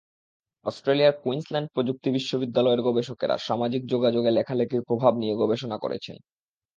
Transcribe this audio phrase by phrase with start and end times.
[0.65, 6.17] অস্ট্রেলিয়ার কুইন্সল্যান্ড প্রযুক্তি বিশ্ববিদ্যালয়ের গবেষকেরা সামাজিক যোগাযোগে লেখালেখির প্রভাব নিয়ে গবেষণা করেছেন।